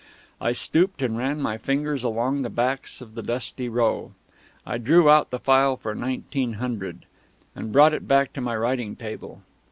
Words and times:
I 0.41 0.53
stooped 0.53 1.03
and 1.03 1.15
ran 1.15 1.39
my 1.39 1.59
fingers 1.59 2.03
along 2.03 2.41
the 2.41 2.49
backs 2.49 3.01
of 3.01 3.13
the 3.13 3.21
dusty 3.21 3.69
row. 3.69 4.13
I 4.65 4.79
drew 4.79 5.11
out 5.11 5.29
the 5.29 5.37
file 5.37 5.77
for 5.77 5.93
1900, 5.93 7.05
and 7.55 7.71
brought 7.71 7.93
it 7.93 8.07
back 8.07 8.33
to 8.33 8.41
my 8.41 8.57
writing 8.57 8.95
table. 8.95 9.43